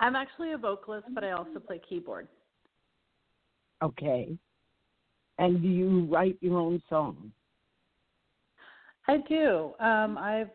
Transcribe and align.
I'm 0.00 0.16
actually 0.16 0.52
a 0.52 0.58
vocalist, 0.58 1.06
but 1.14 1.22
I 1.22 1.30
also 1.30 1.60
play 1.64 1.80
keyboard. 1.88 2.26
Okay. 3.82 4.36
And 5.38 5.62
do 5.62 5.68
you 5.68 6.06
write 6.10 6.36
your 6.40 6.58
own 6.58 6.82
songs? 6.90 7.30
I 9.06 9.18
do. 9.28 9.72
Um, 9.78 10.18
I've 10.18 10.50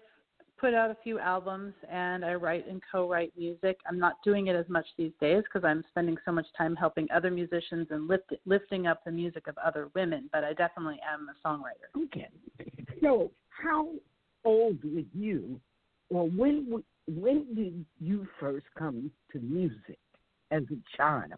put 0.60 0.74
out 0.74 0.92
a 0.92 0.98
few 1.04 1.20
albums 1.20 1.74
and 1.90 2.24
I 2.24 2.34
write 2.34 2.68
and 2.68 2.82
co-write 2.92 3.34
music. 3.38 3.80
I'm 3.88 4.00
not 4.00 4.16
doing 4.24 4.48
it 4.48 4.56
as 4.56 4.68
much 4.70 4.86
these 4.98 5.12
days 5.20 5.44
because 5.44 5.66
I'm 5.66 5.84
spending 5.90 6.18
so 6.26 6.32
much 6.32 6.46
time 6.58 6.76
helping 6.76 7.08
other 7.14 7.32
musicians 7.32 7.88
and 7.92 8.08
lift, 8.08 8.34
lifting 8.46 8.88
up 8.88 9.04
the 9.06 9.12
music 9.12 9.48
of 9.48 9.58
other 9.58 9.90
women. 9.96 10.30
But 10.32 10.44
I 10.44 10.54
definitely 10.54 11.00
am 11.08 11.28
a 11.30 11.48
songwriter. 11.48 12.04
Okay. 12.06 12.30
So, 13.02 13.32
how 13.50 13.90
old 14.46 14.84
were 14.84 15.04
you, 15.14 15.60
or 16.10 16.30
when 16.30 16.84
when 17.08 17.56
did 17.56 17.86
you 18.00 18.28
first 18.40 18.66
come 18.78 19.10
to 19.32 19.40
music 19.40 20.00
as 20.52 20.64
a 20.72 20.98
child? 20.98 21.34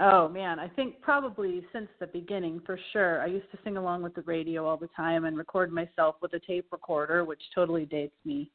Oh 0.00 0.28
man, 0.28 0.58
I 0.58 0.68
think 0.68 1.00
probably 1.00 1.64
since 1.72 1.88
the 2.00 2.08
beginning 2.08 2.60
for 2.66 2.78
sure. 2.92 3.22
I 3.22 3.26
used 3.26 3.50
to 3.52 3.58
sing 3.62 3.76
along 3.76 4.02
with 4.02 4.14
the 4.14 4.22
radio 4.22 4.66
all 4.66 4.76
the 4.76 4.88
time 4.96 5.24
and 5.24 5.36
record 5.36 5.72
myself 5.72 6.16
with 6.20 6.32
a 6.32 6.40
tape 6.40 6.66
recorder, 6.72 7.24
which 7.24 7.40
totally 7.54 7.84
dates 7.86 8.16
me. 8.24 8.50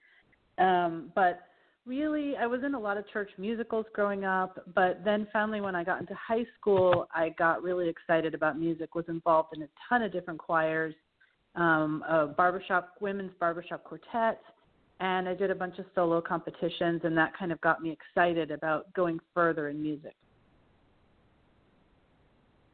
Um, 0.57 1.13
but 1.15 1.39
really, 1.85 2.35
I 2.35 2.45
was 2.45 2.61
in 2.65 2.75
a 2.75 2.79
lot 2.79 2.97
of 2.97 3.07
church 3.09 3.29
musicals 3.37 3.85
growing 3.93 4.25
up. 4.25 4.59
But 4.75 5.05
then 5.05 5.27
finally, 5.31 5.61
when 5.61 5.75
I 5.75 5.85
got 5.85 6.01
into 6.01 6.13
high 6.13 6.45
school, 6.59 7.07
I 7.13 7.29
got 7.29 7.63
really 7.63 7.87
excited 7.87 8.33
about 8.33 8.59
music. 8.59 8.93
Was 8.93 9.05
involved 9.07 9.55
in 9.55 9.63
a 9.63 9.67
ton 9.87 10.01
of 10.01 10.11
different 10.11 10.39
choirs, 10.39 10.93
um, 11.55 12.03
a 12.07 12.27
barbershop 12.27 12.95
women's 12.99 13.31
barbershop 13.39 13.85
quartet, 13.85 14.41
and 14.99 15.29
I 15.29 15.35
did 15.35 15.51
a 15.51 15.55
bunch 15.55 15.79
of 15.79 15.85
solo 15.95 16.19
competitions, 16.19 17.01
and 17.05 17.17
that 17.17 17.31
kind 17.37 17.53
of 17.53 17.61
got 17.61 17.81
me 17.81 17.91
excited 17.91 18.51
about 18.51 18.93
going 18.93 19.19
further 19.33 19.69
in 19.69 19.81
music. 19.81 20.15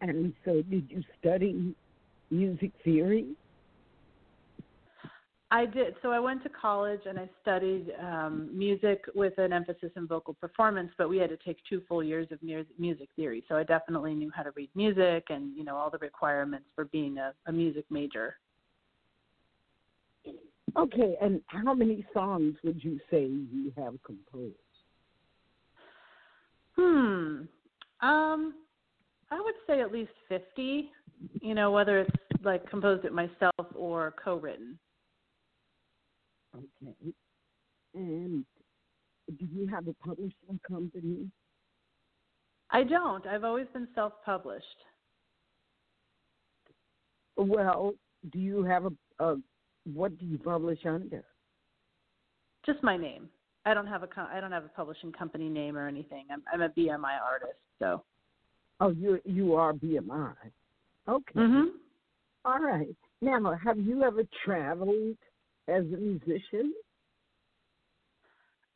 And 0.02 0.34
so, 0.44 0.62
did 0.70 0.90
you 0.90 1.04
study 1.20 1.76
music 2.30 2.72
theory? 2.84 3.36
I 5.52 5.66
did. 5.66 5.96
So 6.02 6.12
I 6.12 6.20
went 6.20 6.44
to 6.44 6.50
college 6.50 7.02
and 7.08 7.20
I 7.20 7.30
studied 7.42 7.94
um, 8.02 8.50
music 8.52 9.06
with 9.14 9.38
an 9.38 9.54
emphasis 9.54 9.92
in 9.96 10.08
vocal 10.08 10.34
performance, 10.34 10.92
but 10.98 11.08
we 11.08 11.18
had 11.18 11.30
to 11.30 11.38
take 11.38 11.58
two 11.70 11.82
full 11.88 12.04
years 12.04 12.28
of 12.32 12.40
music 12.44 13.10
theory. 13.16 13.44
So 13.48 13.56
I 13.56 13.64
definitely 13.64 14.16
knew 14.16 14.32
how 14.36 14.44
to 14.44 14.52
read 14.56 14.70
music 14.76 15.26
and 15.30 15.56
you 15.56 15.64
know 15.64 15.78
all 15.78 15.90
the 15.90 16.00
requirements 16.00 16.66
for 16.76 16.86
being 16.86 17.20
a, 17.20 17.34
a 17.46 17.52
music 17.52 17.86
major. 17.90 18.36
Okay, 20.78 21.16
and 21.22 21.40
how 21.48 21.74
many 21.74 22.06
songs 22.14 22.56
would 22.64 22.84
you 22.84 23.00
say 23.10 23.26
you 23.26 23.72
have 23.78 23.94
composed? 24.04 24.56
Hmm. 26.76 27.44
Um, 28.02 28.56
I 29.36 29.42
would 29.42 29.56
say 29.68 29.82
at 29.82 29.92
least 29.92 30.14
50, 30.30 30.92
you 31.42 31.56
know, 31.56 31.70
whether 31.70 32.00
it's 32.00 32.16
like 32.44 32.70
composed 32.70 33.04
it 33.04 33.12
myself 33.12 33.68
or 33.76 34.14
co 34.24 34.38
written. 34.38 34.80
Okay. 36.56 37.14
And 37.94 38.46
do 39.38 39.46
you 39.54 39.68
have 39.68 39.88
a 39.88 39.94
publishing 39.96 40.60
company? 40.66 41.30
I 42.72 42.84
don't. 42.84 43.28
I've 43.28 43.44
always 43.44 43.68
been 43.74 43.90
self 43.94 44.14
published. 44.24 44.66
Well, 47.36 47.96
do 48.32 48.40
you 48.40 48.64
have 48.64 48.86
a, 48.86 48.92
a 49.20 49.36
what 49.84 50.18
do 50.18 50.26
you 50.26 50.38
publish 50.38 50.80
under? 50.86 51.26
Just 52.66 52.82
my 52.84 52.96
name. 52.96 53.28
I 53.66 53.74
don't 53.74 53.88
have 53.88 54.04
a 54.04 54.08
I 54.32 54.40
don't 54.40 54.54
have 54.54 54.64
a 54.64 54.70
publishing 54.70 55.12
company 55.12 55.50
name 55.50 55.76
or 55.76 55.90
anything. 55.90 56.26
I'm 56.32 56.42
I'm 56.54 56.62
a 56.62 56.70
BMI 56.70 57.20
artist, 57.22 57.60
so. 57.80 58.02
Oh, 58.80 58.90
you 58.90 59.20
you 59.26 59.56
are 59.56 59.74
BMI. 59.74 60.34
Okay. 61.08 61.40
Mhm. 61.40 61.68
All 62.44 62.60
right. 62.60 62.96
Now, 63.22 63.54
have 63.64 63.80
you 63.80 64.04
ever 64.04 64.24
traveled 64.44 65.18
as 65.68 65.84
a 65.86 65.98
musician? 65.98 66.74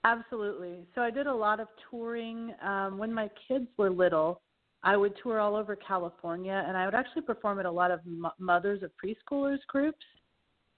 Absolutely. 0.06 0.88
So 0.96 1.02
I 1.02 1.12
did 1.12 1.28
a 1.28 1.34
lot 1.34 1.60
of 1.60 1.68
touring 1.90 2.54
um, 2.62 2.98
when 2.98 3.14
my 3.14 3.30
kids 3.48 3.68
were 3.78 3.90
little. 3.90 4.42
I 4.82 4.96
would 4.96 5.14
tour 5.22 5.40
all 5.40 5.58
over 5.58 5.76
California, 5.76 6.64
and 6.66 6.78
I 6.78 6.86
would 6.86 6.96
actually 6.96 7.24
perform 7.24 7.60
at 7.60 7.66
a 7.66 7.72
lot 7.72 7.92
of 7.92 8.00
m- 8.06 8.32
mothers 8.40 8.82
of 8.82 8.92
preschoolers 9.04 9.60
groups 9.68 10.06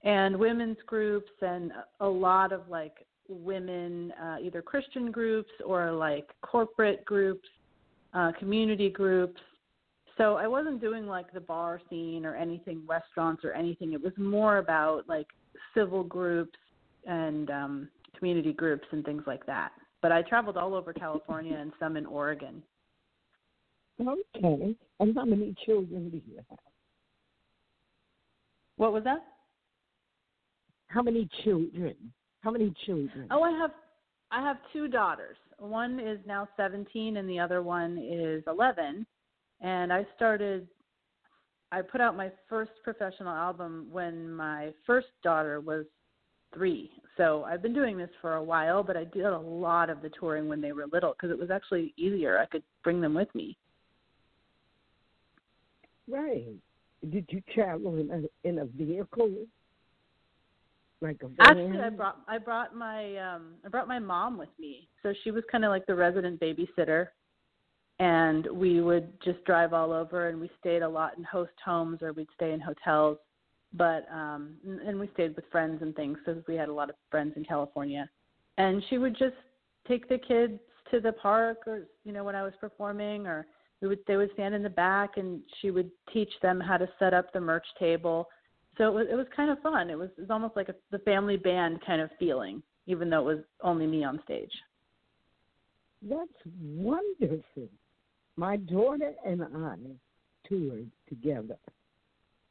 and 0.04 0.36
women's 0.36 0.80
groups, 0.88 1.32
and 1.42 1.72
a 2.00 2.08
lot 2.08 2.52
of 2.52 2.68
like 2.68 3.06
women, 3.30 4.12
uh, 4.14 4.38
either 4.42 4.64
Christian 4.64 5.12
groups 5.12 5.52
or 5.64 5.92
like 5.92 6.28
corporate 6.42 7.06
groups 7.06 7.48
uh, 8.14 8.32
community 8.40 8.90
groups. 8.90 9.40
So 10.18 10.36
I 10.36 10.48
wasn't 10.48 10.82
doing 10.82 11.08
like 11.08 11.32
the 11.32 11.40
bar 11.40 11.82
scene 11.90 12.26
or 12.26 12.36
anything, 12.36 12.84
restaurants 12.88 13.44
or 13.44 13.54
anything. 13.54 13.94
It 13.94 14.04
was 14.04 14.14
more 14.18 14.58
about 14.58 15.08
like 15.08 15.28
civil 15.74 16.04
groups 16.04 16.58
and 17.06 17.50
um, 17.50 17.90
community 18.18 18.54
groups 18.54 18.86
and 18.92 19.04
things 19.04 19.24
like 19.26 19.46
that. 19.46 19.72
But 20.02 20.12
I 20.12 20.22
traveled 20.24 20.58
all 20.58 20.74
over 20.74 20.94
California 20.94 21.58
and 21.58 21.72
some 21.80 21.96
in 21.98 22.06
Oregon. 22.06 22.62
Okay. 24.00 24.76
And 25.00 25.16
how 25.16 25.26
many 25.26 25.56
children 25.66 26.10
do 26.10 26.22
you 26.28 26.38
have? 26.50 26.60
What 28.78 28.94
was 28.94 29.04
that? 29.04 29.24
How 30.88 31.02
many 31.02 31.30
children? 31.44 31.96
How 32.42 32.52
many 32.52 32.74
children? 32.86 33.28
Oh, 33.32 33.44
I 33.44 33.52
have 33.52 33.72
I 34.32 34.42
have 34.42 34.58
two 34.74 34.88
daughters. 34.88 35.38
One 35.62 36.00
is 36.00 36.20
now 36.26 36.48
17 36.58 37.18
and 37.18 37.30
the 37.30 37.40
other 37.40 37.62
one 37.62 37.98
is 37.98 38.44
11. 38.48 39.06
And 39.62 39.94
I 39.94 40.08
started 40.16 40.68
I 41.72 41.82
put 41.82 42.02
out 42.02 42.18
my 42.18 42.30
first 42.50 42.72
professional 42.84 43.34
album 43.34 43.88
when 43.90 44.30
my 44.34 44.74
first 44.86 45.08
daughter 45.24 45.62
was 45.62 45.86
3. 46.54 46.90
So 47.16 47.44
I've 47.44 47.62
been 47.62 47.74
doing 47.74 47.98
this 47.98 48.10
for 48.22 48.36
a 48.36 48.44
while, 48.44 48.84
but 48.84 48.98
I 48.98 49.06
did 49.06 49.24
a 49.24 49.38
lot 49.38 49.90
of 49.90 50.02
the 50.02 50.10
touring 50.10 50.50
when 50.50 50.62
they 50.62 50.74
were 50.74 50.88
little 50.92 51.14
because 51.14 51.32
it 51.32 51.40
was 51.40 51.50
actually 51.50 51.94
easier. 51.96 52.40
I 52.40 52.46
could 52.48 52.64
bring 52.84 53.00
them 53.00 53.14
with 53.14 53.34
me. 53.34 53.58
Right. 56.10 56.56
Did 57.10 57.26
you 57.30 57.42
travel 57.54 57.98
in 57.98 58.12
a 58.12 58.48
in 58.48 58.60
a 58.60 58.66
vehicle? 58.66 59.32
Like 61.02 61.22
a 61.24 61.28
van? 61.28 61.36
Actually, 61.40 61.80
I 61.80 61.90
brought 61.90 62.20
I 62.28 62.38
brought 62.38 62.76
my 62.76 63.18
um 63.18 63.54
I 63.66 63.70
brought 63.70 63.88
my 63.88 64.00
mom 64.00 64.38
with 64.38 64.50
me, 64.60 64.88
so 65.04 65.14
she 65.24 65.32
was 65.32 65.44
kind 65.52 65.66
of 65.66 65.70
like 65.70 65.86
the 65.86 65.96
resident 65.96 66.40
babysitter, 66.40 67.08
and 68.00 68.48
we 68.54 68.82
would 68.82 69.20
just 69.22 69.44
drive 69.46 69.74
all 69.74 69.92
over, 69.92 70.30
and 70.30 70.40
we 70.40 70.50
stayed 70.60 70.82
a 70.82 70.90
lot 70.90 71.18
in 71.18 71.24
host 71.24 71.52
homes 71.64 72.02
or 72.02 72.14
we'd 72.14 72.28
stay 72.36 72.54
in 72.54 72.60
hotels, 72.60 73.18
but 73.74 74.06
um 74.14 74.54
and 74.86 75.00
we 75.00 75.10
stayed 75.14 75.36
with 75.36 75.46
friends 75.52 75.82
and 75.82 75.96
things 75.96 76.18
because 76.24 76.44
we 76.48 76.56
had 76.56 76.70
a 76.70 76.74
lot 76.74 76.90
of 76.90 76.96
friends 77.10 77.34
in 77.36 77.44
California, 77.44 78.10
and 78.58 78.84
she 78.90 78.98
would 78.98 79.18
just 79.18 79.36
take 79.88 80.08
the 80.08 80.18
kids 80.18 80.60
to 80.92 81.00
the 81.00 81.14
park 81.14 81.60
or 81.68 81.88
you 82.04 82.12
know 82.12 82.24
when 82.24 82.36
I 82.36 82.44
was 82.44 82.54
performing 82.60 83.26
or 83.26 83.48
we 83.82 83.88
would 83.88 84.00
they 84.08 84.18
would 84.18 84.32
stand 84.34 84.54
in 84.54 84.62
the 84.62 84.70
back 84.70 85.18
and 85.18 85.42
she 85.60 85.72
would 85.72 85.90
teach 86.14 86.32
them 86.42 86.60
how 86.60 86.78
to 86.78 86.88
set 87.00 87.14
up 87.14 87.34
the 87.34 87.40
merch 87.40 87.66
table 87.80 88.28
so 88.78 88.88
it 88.88 88.94
was 88.94 89.08
it 89.12 89.16
was 89.16 89.28
kind 89.36 89.50
of 89.52 89.60
fun. 89.60 89.90
It 89.90 89.98
was 89.98 90.10
it 90.18 90.22
was 90.22 90.30
almost 90.30 90.56
like 90.56 90.70
a, 90.70 90.76
the 90.92 91.00
family 91.00 91.38
band 91.38 91.80
kind 91.86 92.02
of 92.02 92.10
feeling, 92.20 92.62
even 92.88 93.10
though 93.10 93.30
it 93.30 93.36
was 93.36 93.44
only 93.62 93.88
me 93.88 94.04
on 94.04 94.20
stage. 94.24 94.52
That's 96.02 96.30
wonderful. 96.62 97.70
My 98.38 98.58
daughter 98.58 99.14
and 99.26 99.44
I 99.44 99.76
toured 100.48 100.90
together. 101.08 101.58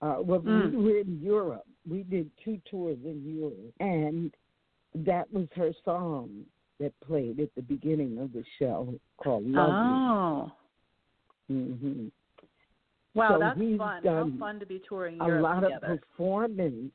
Uh, 0.02 0.18
well, 0.22 0.40
Mm. 0.40 0.70
we 0.72 0.76
were 0.84 0.98
in 1.00 1.20
Europe. 1.20 1.66
We 1.88 2.04
did 2.04 2.30
two 2.42 2.60
tours 2.70 2.98
in 3.04 3.22
Europe, 3.38 3.74
and 3.80 4.32
that 4.94 5.30
was 5.32 5.46
her 5.56 5.72
song 5.84 6.46
that 6.78 6.98
played 7.00 7.38
at 7.40 7.54
the 7.54 7.62
beginning 7.62 8.18
of 8.18 8.32
the 8.32 8.44
show 8.58 8.94
called 9.18 9.46
"Love 9.46 9.74
Oh, 9.74 10.52
Me." 11.48 11.64
hmm 11.68 12.08
wow, 13.14 13.34
So 13.34 13.38
that's 13.38 13.58
fun! 13.78 14.02
How 14.04 14.30
fun 14.38 14.60
to 14.60 14.66
be 14.66 14.80
touring 14.88 15.16
Europe 15.16 15.40
A 15.40 15.42
lot 15.42 15.60
together. 15.60 15.92
of 15.94 16.00
performance. 16.00 16.92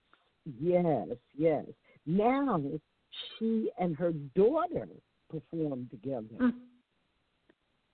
Yes, 0.62 1.08
yes. 1.38 1.66
Now 2.06 2.62
she 3.38 3.72
and 3.80 3.96
her 3.98 4.12
daughter 4.36 4.88
perform 5.30 5.88
together. 5.90 6.36
Mm. 6.40 6.54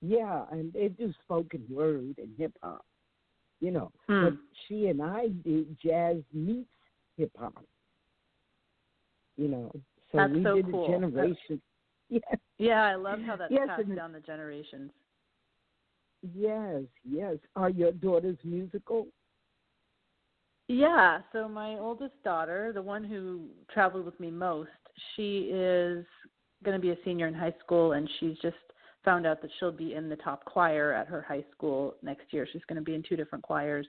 Yeah, 0.02 0.44
and 0.52 0.74
they 0.74 0.90
do 0.90 1.14
spoken 1.24 1.64
word 1.70 2.16
and 2.18 2.30
hip 2.38 2.52
hop, 2.62 2.84
you 3.60 3.72
know. 3.72 3.92
Hmm. 4.08 4.24
But 4.26 4.34
she 4.68 4.88
and 4.88 5.02
I 5.02 5.28
did 5.46 5.78
jazz 5.80 6.18
meets 6.34 6.68
hip 7.18 7.32
hop. 7.38 7.64
You 9.38 9.48
know, 9.48 9.72
so 10.12 10.18
That's 10.18 10.34
we 10.34 10.44
so 10.44 10.56
did 10.56 10.72
cool. 10.72 10.86
a 10.86 10.92
generation. 10.92 11.62
Yes, 12.10 12.40
Yeah, 12.58 12.84
I 12.84 12.96
love 12.96 13.20
how 13.26 13.38
that's 13.38 13.54
Yes, 13.54 13.70
passed 13.70 13.96
down 13.96 14.12
the 14.12 14.20
generations. 14.20 14.92
Yes, 16.36 16.84
yes. 17.04 17.38
Are 17.56 17.70
your 17.70 17.92
daughters 17.92 18.38
musical? 18.44 19.08
Yeah, 20.68 21.20
so 21.34 21.50
my 21.50 21.78
oldest 21.78 22.14
daughter, 22.24 22.72
the 22.74 22.82
one 22.82 23.04
who 23.04 23.48
traveled 23.74 24.06
with 24.06 24.20
me 24.20 24.32
most, 24.32 24.70
she 25.16 25.50
is 25.52 26.06
going 26.64 26.78
to 26.78 26.82
be 26.82 26.92
a 26.92 26.98
senior 27.04 27.28
in 27.28 27.34
high 27.34 27.54
school 27.64 27.94
and 27.94 28.10
she's 28.20 28.38
just 28.42 28.56
found 29.04 29.26
out 29.26 29.42
that 29.42 29.52
she'll 29.60 29.72
be 29.72 29.96
in 29.96 30.10
the 30.10 30.16
top 30.18 30.46
choir 30.46 30.94
at 30.94 31.08
her 31.08 31.22
high 31.22 31.44
school 31.52 31.96
next 32.04 32.32
year. 32.32 32.48
She's 32.52 32.62
going 32.70 32.78
to 32.78 32.84
be 32.84 32.96
in 32.96 33.04
two 33.08 33.16
different 33.16 33.44
choirs, 33.44 33.88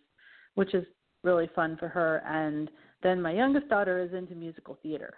which 0.54 0.74
is 0.74 0.84
really 1.22 1.48
fun 1.54 1.76
for 1.78 1.88
her. 1.88 2.22
And 2.26 2.70
then 3.02 3.20
my 3.20 3.32
youngest 3.32 3.68
daughter 3.68 4.00
is 4.00 4.12
into 4.14 4.34
musical 4.34 4.78
theater. 4.82 5.14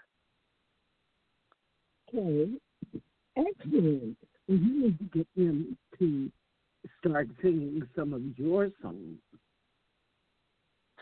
Okay, 2.08 2.50
excellent. 3.36 4.16
Well, 4.48 4.58
you 4.58 4.82
need 4.82 4.98
to 4.98 5.04
get 5.04 5.26
them 5.36 5.78
to 5.98 6.30
start 7.00 7.28
singing 7.42 7.82
some 7.96 8.12
of 8.12 8.22
your 8.36 8.70
songs. 8.82 9.18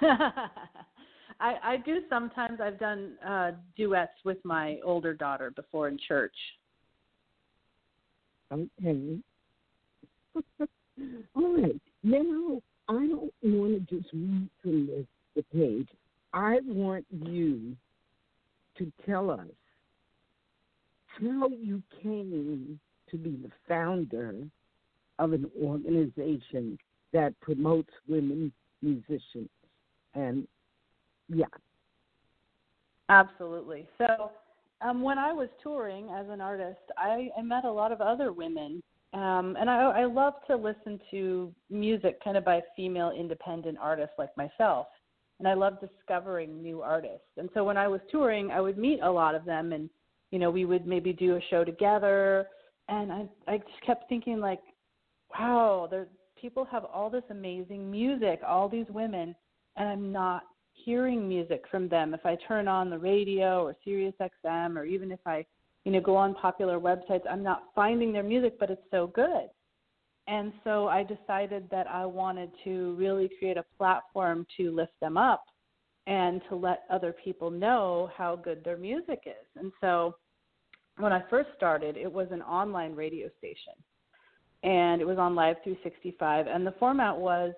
I 0.03 1.55
I 1.63 1.77
do 1.85 2.01
sometimes 2.09 2.61
I've 2.61 2.79
done 2.79 3.13
uh 3.27 3.53
duets 3.77 4.13
with 4.25 4.39
my 4.45 4.79
older 4.85 5.15
daughter 5.15 5.51
before 5.51 5.89
in 5.89 5.99
church. 6.07 6.35
Okay. 8.53 9.19
All 11.35 11.63
right. 11.63 11.81
Now, 12.03 12.61
I 12.89 13.07
don't 13.07 13.33
want 13.43 13.89
to 13.89 13.97
just 13.97 14.13
read 14.13 14.49
from 14.61 14.87
the, 14.87 15.07
the 15.37 15.43
page. 15.53 15.89
I 16.35 16.59
want 16.67 17.07
you 17.11 17.77
to 18.79 18.93
tell 19.07 19.31
us 19.31 19.47
how 21.21 21.49
you 21.49 21.83
came 22.03 22.79
to 23.11 23.17
be 23.17 23.31
the 23.31 23.51
founder 23.69 24.35
of 25.19 25.33
an 25.33 25.51
organization 25.63 26.79
that 27.13 27.39
promotes 27.41 27.91
women 28.09 28.53
musicians. 28.83 29.51
And 30.15 30.47
yeah, 31.29 31.47
Absolutely. 33.13 33.87
So, 33.99 34.31
um, 34.81 35.03
when 35.03 35.19
I 35.19 35.33
was 35.33 35.49
touring 35.63 36.09
as 36.11 36.27
an 36.29 36.41
artist, 36.41 36.81
I, 36.97 37.29
I 37.39 37.43
met 37.43 37.65
a 37.65 37.71
lot 37.71 37.93
of 37.93 38.01
other 38.01 38.33
women, 38.33 38.83
um, 39.13 39.55
and 39.61 39.69
I, 39.69 40.01
I 40.01 40.05
love 40.07 40.35
to 40.49 40.57
listen 40.57 40.99
to 41.11 41.55
music 41.71 42.23
kind 42.25 42.37
of 42.37 42.45
by 42.45 42.63
female 42.75 43.13
independent 43.17 43.79
artists 43.81 44.15
like 44.19 44.35
myself. 44.37 44.87
And 45.39 45.47
I 45.47 45.55
love 45.55 45.75
discovering 45.81 46.63
new 46.63 46.83
artists. 46.83 47.27
And 47.37 47.51
so 47.53 47.65
when 47.65 47.77
I 47.77 47.87
was 47.87 48.01
touring, 48.11 48.51
I 48.51 48.61
would 48.61 48.79
meet 48.79 49.01
a 49.03 49.11
lot 49.11 49.35
of 49.35 49.45
them, 49.45 49.73
and 49.73 49.91
you 50.31 50.39
know, 50.39 50.51
we 50.51 50.65
would 50.65 50.87
maybe 50.87 51.13
do 51.13 51.37
a 51.37 51.41
show 51.51 51.65
together. 51.65 52.47
And 52.89 53.13
I, 53.13 53.27
I 53.47 53.59
just 53.59 53.87
kept 53.87 54.09
thinking 54.09 54.41
like, 54.41 54.61
wow, 55.39 55.89
there 55.91 56.09
people 56.41 56.65
have 56.65 56.85
all 56.85 57.09
this 57.09 57.23
amazing 57.31 57.91
music, 57.91 58.41
all 58.47 58.69
these 58.69 58.87
women, 58.91 59.35
and 59.77 59.89
I'm 59.89 60.13
not 60.13 60.43
hearing 60.73 61.29
music 61.29 61.63
from 61.71 61.89
them. 61.89 62.15
If 62.15 62.27
I 62.27 62.37
turn 62.49 62.67
on 62.67 62.91
the 62.91 62.99
radio 62.99 63.65
or 63.65 63.77
Sirius 63.85 64.15
XM 64.21 64.77
or 64.77 64.85
even 64.85 65.13
if 65.13 65.21
I, 65.25 65.47
you 65.85 65.93
know, 65.93 66.01
go 66.01 66.17
on 66.17 66.35
popular 66.35 66.81
websites, 66.81 67.23
I'm 67.31 67.43
not 67.43 67.65
finding 67.75 68.13
their 68.13 68.25
music, 68.25 68.59
but 68.59 68.71
it's 68.71 68.83
so 68.91 69.07
good. 69.07 69.49
And 70.27 70.53
so 70.65 70.89
I 70.89 71.05
decided 71.05 71.69
that 71.71 71.87
I 71.87 72.07
wanted 72.07 72.51
to 72.65 72.95
really 72.95 73.31
create 73.39 73.57
a 73.57 73.65
platform 73.77 74.47
to 74.57 74.75
lift 74.75 74.99
them 75.01 75.17
up 75.17 75.45
and 76.07 76.41
to 76.49 76.57
let 76.57 76.83
other 76.91 77.15
people 77.25 77.51
know 77.51 78.11
how 78.17 78.37
good 78.37 78.65
their 78.65 78.77
music 78.77 79.23
is. 79.27 79.47
And 79.57 79.73
so 79.81 80.17
when 80.99 81.13
I 81.13 81.23
first 81.31 81.51
started, 81.57 81.97
it 81.97 82.13
was 82.13 82.29
an 82.31 82.43
online 82.43 82.95
radio 82.95 83.29
station. 83.39 83.75
And 84.63 85.01
it 85.01 85.07
was 85.07 85.19
on 85.19 85.35
Live 85.35 85.57
365 85.65 86.47
and 86.47 86.67
the 86.67 86.75
format 86.79 87.17
was 87.17 87.53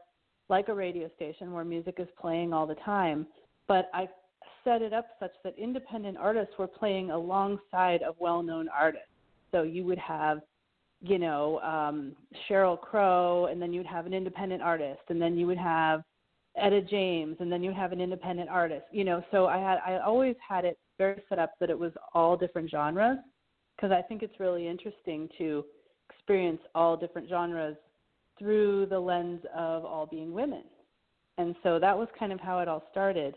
like 0.49 0.68
a 0.68 0.75
radio 0.75 1.11
station 1.16 1.52
where 1.52 1.64
music 1.64 1.96
is 1.99 2.08
playing 2.18 2.52
all 2.52 2.66
the 2.66 2.75
time, 2.76 3.26
but 3.66 3.90
I 3.94 4.08
set 4.62 4.82
it 4.82 4.92
up 4.92 5.06
such 5.20 5.32
that 5.44 5.54
independent 5.58 6.16
artists 6.16 6.54
were 6.58 6.66
playing 6.66 7.11
alongside 7.11 8.02
of 8.02 8.14
well-known 8.18 8.68
artists. 8.68 9.08
So 9.52 9.62
you 9.62 9.84
would 9.84 9.99
have, 9.99 10.40
you 11.00 11.18
know, 11.18 11.61
um, 11.61 12.16
Sheryl 12.49 12.80
Crow, 12.80 13.46
and 13.46 13.61
then 13.61 13.73
you'd 13.73 13.87
have 13.87 14.06
an 14.06 14.14
independent 14.14 14.62
artist, 14.62 15.00
and 15.08 15.20
then 15.20 15.37
you 15.37 15.46
would 15.46 15.58
have 15.58 16.02
Etta 16.56 16.82
James, 16.82 17.37
and 17.40 17.50
then 17.50 17.62
you 17.62 17.70
would 17.70 17.76
have 17.76 17.92
an 17.92 18.00
independent 18.00 18.49
artist. 18.49 18.84
You 18.90 19.04
know, 19.04 19.23
so 19.30 19.46
I 19.46 19.58
had 19.58 19.78
I 19.87 19.99
always 19.99 20.37
had 20.46 20.64
it 20.64 20.78
very 20.99 21.23
set 21.28 21.38
up 21.38 21.52
that 21.61 21.70
it 21.70 21.78
was 21.78 21.92
all 22.14 22.37
different 22.37 22.70
genres 22.70 23.18
because 23.76 23.92
I 23.92 24.02
think 24.02 24.23
it's 24.23 24.40
really 24.40 24.68
interesting 24.68 25.28
to 25.38 25.64
experience 26.11 26.61
all 26.75 26.96
different 26.96 27.28
genres 27.28 27.76
through 28.38 28.87
the 28.87 28.99
lens 28.99 29.40
of 29.54 29.84
all 29.84 30.06
being 30.06 30.32
women. 30.32 30.64
And 31.38 31.54
so 31.62 31.78
that 31.78 31.96
was 31.96 32.08
kind 32.18 32.32
of 32.32 32.40
how 32.40 32.61
it 32.61 32.68
all 32.68 32.84
started. 32.90 33.34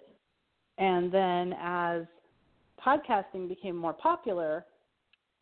And 0.77 1.11
then 1.11 1.53
as 1.59 2.03
podcasting 2.85 3.47
became 3.47 3.75
more 3.75 3.93
popular, 3.93 4.65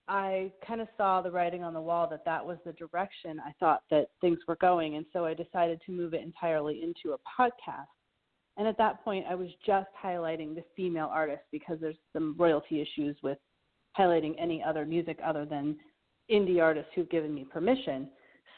I 0.08 0.52
kind 0.66 0.82
of 0.82 0.88
saw 0.98 1.22
the 1.22 1.32
writing 1.32 1.64
on 1.64 1.74
the 1.74 1.82
wall 1.82 2.08
that 2.10 2.26
that 2.26 2.46
was 2.46 2.58
the 2.66 2.74
direction 2.74 3.40
I 3.40 3.54
thought 3.60 3.82
that 3.90 4.10
things 4.22 4.40
were 4.48 4.58
going. 4.58 4.96
And 4.96 5.06
so 5.12 5.26
I 5.26 5.34
decided 5.34 5.82
to 5.86 5.92
move 5.92 6.14
it 6.14 6.22
entirely 6.22 6.84
into 6.84 7.16
a 7.16 7.42
podcast. 7.42 7.88
And 8.58 8.68
at 8.68 8.78
that 8.78 9.04
point, 9.04 9.26
I 9.30 9.36
was 9.36 9.50
just 9.66 9.90
highlighting 10.02 10.56
the 10.56 10.64
female 10.76 11.10
artists 11.12 11.46
because 11.52 11.78
there's 11.82 11.98
some 12.14 12.36
royalty 12.38 12.82
issues 12.82 13.18
with 13.22 13.38
highlighting 13.98 14.36
any 14.40 14.64
other 14.64 14.86
music 14.86 15.20
other 15.26 15.46
than 15.46 15.76
indie 16.30 16.62
artists 16.62 16.92
who've 16.96 17.10
given 17.10 17.34
me 17.34 17.46
permission. 17.46 18.10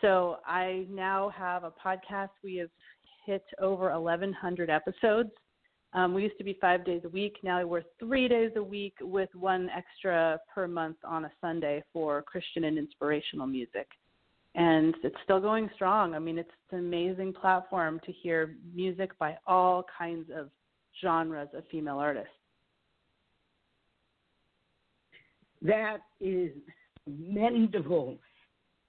So 0.02 0.38
I 0.46 0.86
now 0.90 1.30
have 1.30 1.64
a 1.64 1.72
podcast. 1.72 2.30
We 2.44 2.56
have 2.58 2.70
hit 3.26 3.44
over 3.60 3.90
1,100 4.00 4.70
episodes. 4.70 5.32
Um, 5.94 6.14
we 6.14 6.24
used 6.24 6.38
to 6.38 6.44
be 6.44 6.58
five 6.60 6.86
days 6.86 7.02
a 7.06 7.10
week. 7.10 7.38
Now 7.44 7.66
we're 7.66 7.84
three 8.00 8.28
days 8.28 8.52
a 8.56 8.64
week 8.64 8.94
with 9.02 9.30
one 9.34 9.70
extra 9.76 10.40
per 10.54 10.68
month 10.68 10.98
on 11.04 11.26
a 11.26 11.32
Sunday 11.42 11.84
for 11.94 12.22
Christian 12.22 12.66
and 12.66 12.78
inspirational 12.78 13.48
music. 13.48 13.88
And 14.56 14.96
it's 15.04 15.16
still 15.24 15.40
going 15.40 15.70
strong. 15.76 16.14
I 16.14 16.20
mean, 16.20 16.38
it's 16.38 16.50
an 16.72 16.80
amazing 16.80 17.34
platform 17.34 18.00
to 18.06 18.12
hear 18.12 18.56
music 18.74 19.18
by 19.18 19.38
all 19.46 19.86
kinds 19.98 20.30
of 20.36 20.50
genres 21.02 21.50
of 21.54 21.64
female 21.72 21.98
artists. 21.98 22.32
that 25.62 25.98
is 26.20 26.52
commendable. 27.08 28.18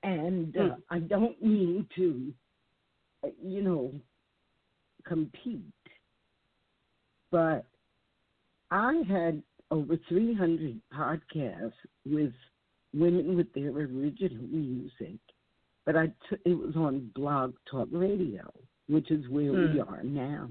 And 0.03 0.57
uh, 0.57 0.61
Mm. 0.61 0.77
I 0.91 0.99
don't 1.01 1.43
mean 1.43 1.89
to, 1.97 2.33
uh, 3.25 3.29
you 3.43 3.63
know, 3.63 3.93
compete, 5.05 5.63
but 7.31 7.65
I 8.71 9.03
had 9.09 9.43
over 9.71 9.97
300 10.09 10.81
podcasts 10.95 11.73
with 12.07 12.33
women 12.95 13.37
with 13.37 13.53
their 13.55 13.71
original 13.71 14.45
music, 14.51 15.19
but 15.85 15.97
I 15.97 16.07
t- 16.29 16.37
it 16.45 16.55
was 16.55 16.77
on 16.77 17.11
Blog 17.15 17.55
Talk 17.71 17.89
Radio, 17.91 18.51
which 18.89 19.11
is 19.11 19.29
where 19.29 19.53
we 19.53 19.59
Mm. 19.79 19.89
are 19.91 20.03
now. 20.05 20.49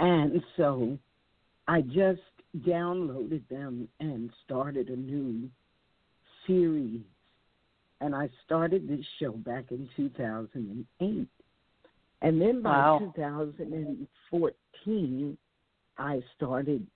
And 0.00 0.42
so 0.56 0.98
I 1.68 1.82
just 1.82 2.22
downloaded 2.58 3.46
them 3.48 3.88
and 4.00 4.30
started 4.44 4.88
a 4.90 4.96
new 4.96 5.50
series. 6.46 7.00
And 8.00 8.14
I 8.14 8.28
started 8.44 8.88
this 8.88 9.04
show 9.18 9.32
back 9.32 9.64
in 9.70 9.88
2008. 9.96 11.28
And 12.22 12.40
then 12.40 12.62
by 12.62 12.70
Wow. 12.70 12.98
2014, 13.14 15.38
I 15.98 16.22
started 16.36 16.86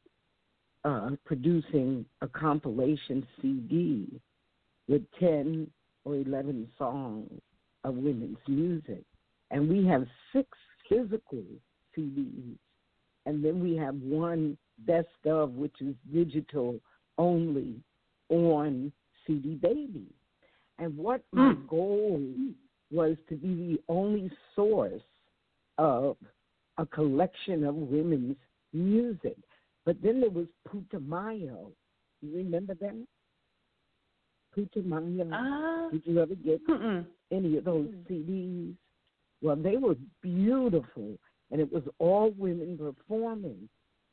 uh, 0.85 1.11
producing 1.25 2.05
a 2.21 2.29
compilation 2.29 3.27
CD 3.41 4.21
with 4.89 5.03
10 5.19 5.71
or 6.05 6.17
11 6.17 6.69
songs 6.79 7.31
of 7.85 7.97
women's 7.97 8.39
music. 8.47 9.03
And 9.51 9.69
we 9.69 9.87
have 9.87 10.07
six 10.33 10.49
physical 10.89 11.43
CDs. 11.97 12.57
And 13.27 13.45
then 13.45 13.61
we 13.63 13.77
have 13.77 13.95
one 13.97 14.57
best 14.87 15.09
of, 15.27 15.53
which 15.53 15.75
is 15.81 15.95
digital 16.13 16.81
only 17.19 17.75
on 18.31 18.93
CD 19.29 19.55
Baby. 19.55 20.07
And 20.79 20.97
what 20.97 21.23
my 21.33 21.53
Mm. 21.55 21.69
goal 21.69 22.35
was 22.91 23.17
to 23.29 23.37
be 23.37 23.55
the 23.77 23.83
only 23.89 24.31
source 24.57 25.03
of 25.77 26.17
a 26.79 26.87
collection 26.87 27.63
of 27.65 27.75
women's 27.77 28.37
music. 28.73 29.37
But 29.85 30.01
then 30.03 30.21
there 30.21 30.31
was 30.31 30.47
Putumayo. 30.67 31.73
You 32.23 32.37
remember 32.37 32.75
that? 32.75 33.07
Putumayo. 34.57 35.29
Ah. 35.33 35.89
Did 35.91 36.03
you 36.07 36.21
ever 36.21 36.35
get 36.35 36.67
mm-mm. 36.67 37.05
any 37.31 37.57
of 37.59 37.65
those 37.65 37.89
CDs? 38.09 38.75
Well, 39.43 39.57
they 39.57 39.77
were 39.77 39.97
beautiful, 40.23 41.17
and 41.51 41.61
it 41.61 41.71
was 41.73 41.83
all 41.99 42.31
women 42.37 42.77
performing. 42.79 43.69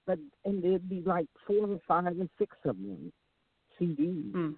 But 0.06 0.20
and 0.44 0.64
there'd 0.64 0.88
be 0.88 1.02
like 1.02 1.28
four 1.48 1.68
or 1.68 1.80
five 1.88 2.06
or 2.20 2.28
six 2.38 2.56
of 2.66 2.78
them 2.78 3.12
CDs, 3.80 4.32
Mm. 4.34 4.56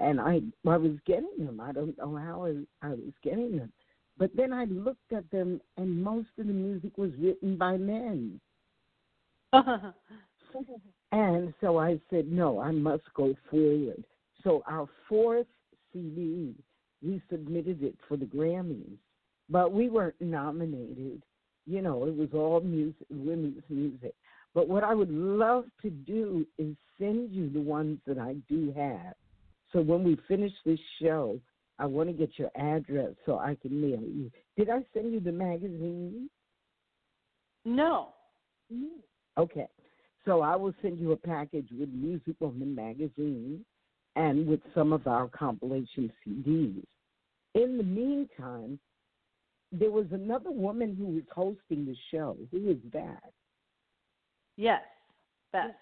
And 0.00 0.20
I 0.20 0.40
I 0.68 0.76
was 0.76 0.96
getting 1.06 1.44
them. 1.44 1.60
I 1.60 1.72
don't 1.72 1.96
know 1.98 2.16
how 2.16 2.46
I, 2.46 2.86
I 2.86 2.90
was 2.90 3.12
getting 3.22 3.56
them, 3.56 3.72
but 4.18 4.30
then 4.34 4.52
I 4.52 4.64
looked 4.64 5.12
at 5.12 5.30
them, 5.30 5.60
and 5.76 6.02
most 6.02 6.28
of 6.38 6.46
the 6.46 6.52
music 6.52 6.96
was 6.96 7.10
written 7.18 7.56
by 7.56 7.76
men. 7.76 8.40
And 11.12 11.52
so 11.60 11.78
I 11.78 11.98
said, 12.08 12.30
no, 12.30 12.60
I 12.60 12.70
must 12.70 13.02
go 13.14 13.34
forward. 13.50 14.04
So 14.44 14.62
our 14.66 14.88
fourth 15.08 15.46
CD, 15.92 16.54
we 17.02 17.20
submitted 17.30 17.82
it 17.82 17.96
for 18.08 18.16
the 18.16 18.26
Grammys, 18.26 18.96
but 19.48 19.72
we 19.72 19.88
weren't 19.88 20.20
nominated. 20.20 21.22
You 21.66 21.82
know, 21.82 22.06
it 22.06 22.16
was 22.16 22.28
all 22.32 22.60
music, 22.60 23.06
women's 23.10 23.62
music. 23.68 24.14
But 24.54 24.68
what 24.68 24.84
I 24.84 24.94
would 24.94 25.10
love 25.10 25.64
to 25.82 25.90
do 25.90 26.46
is 26.58 26.76
send 26.98 27.32
you 27.32 27.50
the 27.50 27.60
ones 27.60 27.98
that 28.06 28.18
I 28.18 28.36
do 28.48 28.72
have. 28.76 29.14
So 29.72 29.80
when 29.80 30.02
we 30.02 30.18
finish 30.28 30.52
this 30.64 30.78
show, 31.00 31.40
I 31.78 31.86
want 31.86 32.08
to 32.08 32.12
get 32.12 32.38
your 32.38 32.50
address 32.56 33.10
so 33.24 33.38
I 33.38 33.56
can 33.60 33.80
mail 33.80 34.00
you. 34.00 34.30
Did 34.56 34.68
I 34.68 34.84
send 34.92 35.12
you 35.12 35.20
the 35.20 35.32
magazine? 35.32 36.28
no. 37.64 38.08
Mm-hmm. 38.72 39.00
Okay. 39.38 39.66
So 40.24 40.42
I 40.42 40.54
will 40.54 40.74
send 40.82 40.98
you 40.98 41.12
a 41.12 41.16
package 41.16 41.68
with 41.78 41.88
Music 41.88 42.36
Woman 42.40 42.74
magazine 42.74 43.64
and 44.16 44.46
with 44.46 44.60
some 44.74 44.92
of 44.92 45.06
our 45.06 45.28
compilation 45.28 46.12
CDs. 46.26 46.84
In 47.54 47.78
the 47.78 47.82
meantime, 47.82 48.78
there 49.72 49.90
was 49.90 50.06
another 50.12 50.50
woman 50.50 50.94
who 50.96 51.06
was 51.06 51.22
hosting 51.34 51.86
the 51.86 51.96
show. 52.10 52.36
Who 52.50 52.70
is 52.70 52.76
that? 52.92 53.32
Yes, 54.56 54.82
Beth. 55.52 55.74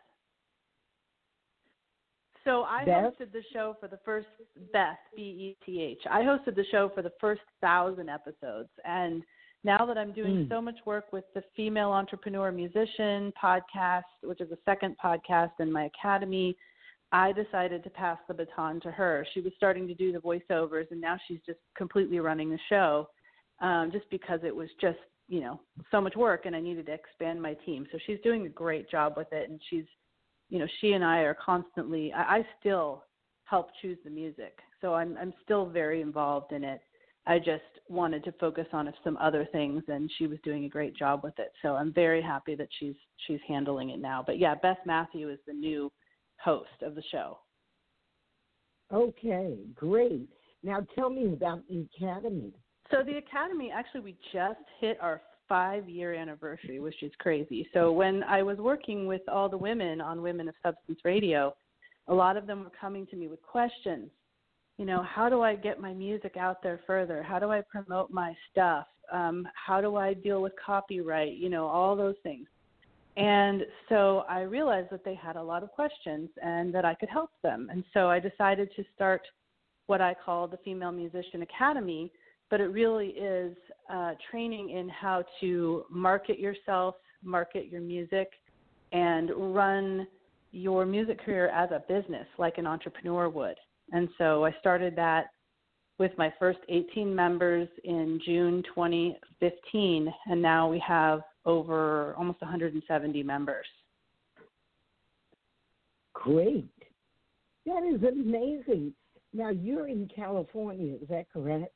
So 2.48 2.62
I 2.62 2.86
Beth? 2.86 3.12
hosted 3.12 3.30
the 3.32 3.42
show 3.52 3.76
for 3.78 3.88
the 3.88 3.98
first 4.06 4.26
Beth 4.72 4.96
B 5.14 5.22
E 5.22 5.56
T 5.66 5.82
H. 5.82 6.00
I 6.10 6.22
hosted 6.22 6.56
the 6.56 6.64
show 6.70 6.90
for 6.94 7.02
the 7.02 7.12
first 7.20 7.42
thousand 7.60 8.08
episodes, 8.08 8.70
and 8.86 9.22
now 9.64 9.84
that 9.84 9.98
I'm 9.98 10.12
doing 10.12 10.46
Mm. 10.46 10.48
so 10.48 10.62
much 10.62 10.78
work 10.86 11.12
with 11.12 11.24
the 11.34 11.42
Female 11.54 11.90
Entrepreneur 11.92 12.50
Musician 12.50 13.32
podcast, 13.32 14.04
which 14.22 14.40
is 14.40 14.50
a 14.50 14.58
second 14.64 14.96
podcast 14.96 15.52
in 15.58 15.70
my 15.70 15.84
academy, 15.84 16.56
I 17.12 17.32
decided 17.32 17.84
to 17.84 17.90
pass 17.90 18.18
the 18.28 18.34
baton 18.34 18.80
to 18.80 18.90
her. 18.92 19.26
She 19.34 19.42
was 19.42 19.52
starting 19.56 19.86
to 19.86 19.94
do 19.94 20.10
the 20.12 20.18
voiceovers, 20.20 20.90
and 20.90 21.00
now 21.02 21.18
she's 21.26 21.40
just 21.44 21.60
completely 21.76 22.18
running 22.18 22.48
the 22.48 22.58
show, 22.70 23.10
um, 23.60 23.90
just 23.92 24.08
because 24.08 24.40
it 24.42 24.56
was 24.56 24.70
just 24.80 24.98
you 25.28 25.40
know 25.40 25.60
so 25.90 26.00
much 26.00 26.16
work, 26.16 26.46
and 26.46 26.56
I 26.56 26.60
needed 26.60 26.86
to 26.86 26.92
expand 26.92 27.42
my 27.42 27.52
team. 27.66 27.86
So 27.92 27.98
she's 28.06 28.20
doing 28.20 28.46
a 28.46 28.48
great 28.48 28.88
job 28.88 29.18
with 29.18 29.30
it, 29.34 29.50
and 29.50 29.60
she's 29.68 29.84
you 30.48 30.58
know 30.58 30.66
she 30.80 30.92
and 30.92 31.04
I 31.04 31.18
are 31.20 31.34
constantly. 31.34 32.12
I, 32.12 32.38
I 32.38 32.46
still 32.60 33.04
help 33.44 33.68
choose 33.80 33.98
the 34.04 34.10
music, 34.10 34.58
so 34.80 34.94
I'm 34.94 35.16
I'm 35.20 35.32
still 35.44 35.66
very 35.66 36.00
involved 36.00 36.52
in 36.52 36.64
it. 36.64 36.80
I 37.26 37.38
just 37.38 37.62
wanted 37.88 38.24
to 38.24 38.32
focus 38.32 38.66
on 38.72 38.92
some 39.04 39.16
other 39.18 39.46
things, 39.52 39.82
and 39.88 40.10
she 40.16 40.26
was 40.26 40.38
doing 40.44 40.64
a 40.64 40.68
great 40.68 40.96
job 40.96 41.20
with 41.22 41.38
it. 41.38 41.52
So 41.62 41.74
I'm 41.74 41.92
very 41.92 42.22
happy 42.22 42.54
that 42.54 42.68
she's 42.78 42.96
she's 43.26 43.40
handling 43.46 43.90
it 43.90 44.00
now. 44.00 44.22
But 44.26 44.38
yeah, 44.38 44.54
Beth 44.54 44.78
Matthew 44.86 45.28
is 45.30 45.38
the 45.46 45.52
new 45.52 45.92
host 46.42 46.82
of 46.82 46.94
the 46.94 47.02
show. 47.10 47.38
Okay, 48.92 49.58
great. 49.74 50.28
Now 50.62 50.86
tell 50.94 51.10
me 51.10 51.32
about 51.32 51.60
the 51.68 51.86
Academy. 51.94 52.52
So 52.90 53.02
the 53.04 53.18
academy 53.18 53.70
actually 53.70 54.00
we 54.00 54.16
just 54.32 54.60
hit 54.80 54.98
our 55.00 55.20
5 55.48 55.88
year 55.88 56.14
anniversary, 56.14 56.80
which 56.80 57.02
is 57.02 57.12
crazy. 57.18 57.68
So 57.72 57.92
when 57.92 58.22
I 58.24 58.42
was 58.42 58.58
working 58.58 59.06
with 59.06 59.22
all 59.28 59.48
the 59.48 59.56
women 59.56 60.00
on 60.00 60.22
Women 60.22 60.48
of 60.48 60.54
Substance 60.62 61.00
Radio, 61.04 61.54
a 62.08 62.14
lot 62.14 62.36
of 62.36 62.46
them 62.46 62.64
were 62.64 62.72
coming 62.78 63.06
to 63.08 63.16
me 63.16 63.28
with 63.28 63.42
questions. 63.42 64.10
You 64.78 64.84
know, 64.84 65.02
how 65.02 65.28
do 65.28 65.42
I 65.42 65.56
get 65.56 65.80
my 65.80 65.92
music 65.92 66.36
out 66.36 66.62
there 66.62 66.80
further? 66.86 67.22
How 67.22 67.38
do 67.38 67.50
I 67.50 67.62
promote 67.62 68.10
my 68.10 68.34
stuff? 68.50 68.86
Um, 69.12 69.48
how 69.54 69.80
do 69.80 69.96
I 69.96 70.14
deal 70.14 70.40
with 70.40 70.52
copyright? 70.64 71.36
You 71.36 71.48
know, 71.48 71.66
all 71.66 71.96
those 71.96 72.14
things. 72.22 72.46
And 73.16 73.62
so 73.88 74.24
I 74.28 74.42
realized 74.42 74.90
that 74.90 75.04
they 75.04 75.16
had 75.16 75.34
a 75.34 75.42
lot 75.42 75.64
of 75.64 75.72
questions 75.72 76.28
and 76.40 76.72
that 76.72 76.84
I 76.84 76.94
could 76.94 77.08
help 77.08 77.30
them. 77.42 77.68
And 77.70 77.82
so 77.92 78.08
I 78.08 78.20
decided 78.20 78.70
to 78.76 78.84
start 78.94 79.22
what 79.86 80.00
I 80.00 80.14
call 80.14 80.46
the 80.46 80.58
Female 80.58 80.92
Musician 80.92 81.42
Academy, 81.42 82.12
but 82.50 82.60
it 82.60 82.66
really 82.66 83.08
is 83.08 83.56
uh, 83.92 84.12
training 84.30 84.70
in 84.70 84.88
how 84.88 85.24
to 85.40 85.84
market 85.90 86.38
yourself, 86.38 86.94
market 87.22 87.68
your 87.70 87.80
music, 87.80 88.30
and 88.92 89.30
run 89.36 90.06
your 90.52 90.86
music 90.86 91.22
career 91.24 91.48
as 91.48 91.70
a 91.70 91.82
business 91.88 92.26
like 92.38 92.58
an 92.58 92.66
entrepreneur 92.66 93.28
would. 93.28 93.56
And 93.92 94.08
so 94.18 94.44
I 94.44 94.54
started 94.60 94.96
that 94.96 95.26
with 95.98 96.12
my 96.16 96.32
first 96.38 96.60
18 96.68 97.14
members 97.14 97.68
in 97.84 98.20
June 98.24 98.62
2015, 98.74 100.12
and 100.26 100.40
now 100.40 100.70
we 100.70 100.78
have 100.86 101.20
over 101.44 102.14
almost 102.16 102.40
170 102.40 103.22
members. 103.22 103.66
Great. 106.12 106.68
That 107.66 107.82
is 107.82 108.02
amazing. 108.02 108.92
Now 109.32 109.50
you're 109.50 109.88
in 109.88 110.08
California, 110.14 110.94
is 110.94 111.08
that 111.08 111.26
correct? 111.32 111.72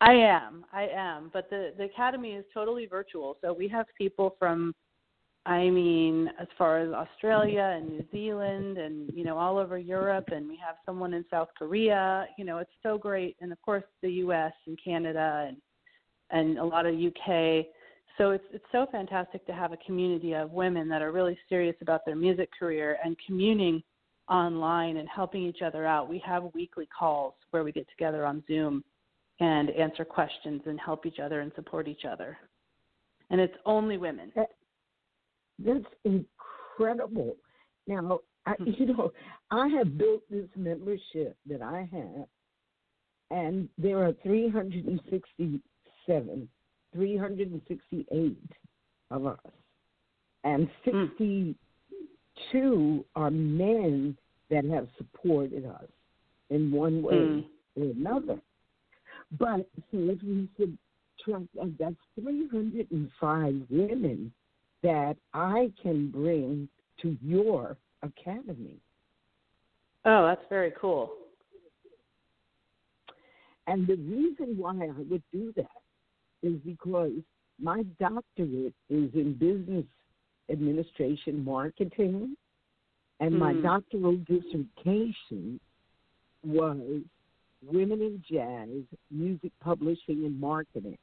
I 0.00 0.12
am, 0.12 0.64
I 0.72 0.88
am, 0.94 1.30
but 1.32 1.50
the 1.50 1.72
the 1.76 1.84
academy 1.84 2.30
is 2.30 2.44
totally 2.54 2.86
virtual. 2.86 3.36
So 3.42 3.52
we 3.52 3.68
have 3.68 3.86
people 3.98 4.34
from, 4.38 4.74
I 5.44 5.68
mean, 5.68 6.30
as 6.40 6.48
far 6.56 6.78
as 6.78 6.90
Australia 6.90 7.74
and 7.76 7.88
New 7.90 8.04
Zealand, 8.10 8.78
and 8.78 9.10
you 9.14 9.24
know, 9.24 9.36
all 9.36 9.58
over 9.58 9.78
Europe, 9.78 10.28
and 10.28 10.48
we 10.48 10.56
have 10.56 10.76
someone 10.86 11.12
in 11.12 11.24
South 11.30 11.48
Korea. 11.58 12.26
You 12.38 12.46
know, 12.46 12.58
it's 12.58 12.70
so 12.82 12.96
great, 12.96 13.36
and 13.40 13.52
of 13.52 13.60
course 13.60 13.84
the 14.00 14.10
U.S. 14.24 14.52
and 14.66 14.78
Canada 14.82 15.46
and 15.48 15.58
and 16.30 16.58
a 16.58 16.64
lot 16.64 16.86
of 16.86 16.94
UK. 16.94 17.66
So 18.16 18.30
it's 18.30 18.44
it's 18.52 18.64
so 18.72 18.86
fantastic 18.90 19.46
to 19.46 19.52
have 19.52 19.72
a 19.72 19.78
community 19.84 20.32
of 20.32 20.50
women 20.50 20.88
that 20.88 21.02
are 21.02 21.12
really 21.12 21.38
serious 21.50 21.76
about 21.82 22.06
their 22.06 22.16
music 22.16 22.48
career 22.58 22.96
and 23.04 23.16
communing 23.26 23.82
online 24.30 24.96
and 24.96 25.08
helping 25.08 25.42
each 25.42 25.60
other 25.60 25.84
out. 25.84 26.08
We 26.08 26.22
have 26.24 26.44
weekly 26.54 26.86
calls 26.86 27.34
where 27.50 27.64
we 27.64 27.72
get 27.72 27.86
together 27.90 28.24
on 28.24 28.42
Zoom 28.46 28.82
and 29.40 29.70
answer 29.70 30.04
questions 30.04 30.62
and 30.66 30.78
help 30.78 31.06
each 31.06 31.18
other 31.18 31.40
and 31.40 31.50
support 31.54 31.88
each 31.88 32.04
other. 32.04 32.36
And 33.30 33.40
it's 33.40 33.56
only 33.64 33.96
women. 33.96 34.30
That's 35.58 35.86
incredible. 36.04 37.36
Now, 37.86 38.20
I, 38.46 38.54
you 38.64 38.86
know, 38.86 39.12
I 39.50 39.68
have 39.68 39.98
built 39.98 40.22
this 40.30 40.48
membership 40.56 41.36
that 41.46 41.62
I 41.62 41.88
have, 41.92 42.26
and 43.30 43.68
there 43.78 44.04
are 44.04 44.12
367, 44.22 46.48
368 46.94 48.38
of 49.10 49.26
us, 49.26 49.38
and 50.44 50.70
62 50.84 53.04
are 53.14 53.30
men 53.30 54.16
that 54.50 54.64
have 54.64 54.88
supported 54.96 55.66
us 55.66 55.88
in 56.50 56.72
one 56.72 57.02
way 57.02 57.14
Mm. 57.14 57.44
or 57.76 57.84
another. 57.84 58.40
But 59.38 59.68
so 59.90 59.98
if 60.10 60.22
we 60.22 60.48
subtract 60.58 61.46
that, 61.54 61.74
that's 61.78 61.94
305 62.20 63.62
women 63.70 64.32
that 64.82 65.16
I 65.34 65.72
can 65.82 66.10
bring 66.10 66.68
to 67.02 67.16
your 67.22 67.76
academy. 68.02 68.76
Oh, 70.04 70.26
that's 70.26 70.44
very 70.48 70.72
cool. 70.80 71.12
And 73.66 73.86
the 73.86 73.96
reason 73.96 74.56
why 74.56 74.72
I 74.72 75.02
would 75.08 75.22
do 75.32 75.52
that 75.56 75.66
is 76.42 76.54
because 76.64 77.12
my 77.60 77.84
doctorate 78.00 78.74
is 78.88 79.10
in 79.14 79.36
business 79.38 79.84
administration 80.50 81.44
marketing 81.44 82.36
And 83.22 83.38
my 83.38 83.52
Mm. 83.52 83.62
doctoral 83.62 84.16
dissertation 84.16 85.60
was 86.42 87.02
Women 87.64 88.00
in 88.00 88.22
Jazz, 88.30 88.84
Music 89.10 89.52
Publishing 89.62 90.24
and 90.24 90.38
Marketing. 90.38 90.98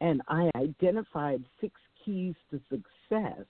And 0.00 0.22
I 0.28 0.50
identified 0.56 1.42
six 1.60 1.74
keys 2.04 2.34
to 2.50 2.60
success, 2.68 3.46